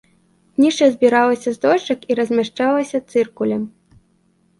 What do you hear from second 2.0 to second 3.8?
і размячалася цыркулем.